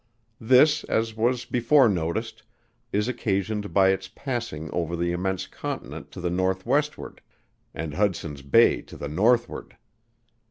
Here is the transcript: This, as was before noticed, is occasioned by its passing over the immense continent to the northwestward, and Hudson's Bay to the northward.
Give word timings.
This, 0.41 0.83
as 0.85 1.15
was 1.15 1.45
before 1.45 1.87
noticed, 1.87 2.41
is 2.91 3.07
occasioned 3.07 3.71
by 3.71 3.89
its 3.89 4.07
passing 4.07 4.67
over 4.71 4.95
the 4.95 5.11
immense 5.11 5.45
continent 5.45 6.09
to 6.13 6.19
the 6.19 6.31
northwestward, 6.31 7.21
and 7.71 7.93
Hudson's 7.93 8.41
Bay 8.41 8.81
to 8.81 8.97
the 8.97 9.07
northward. 9.07 9.77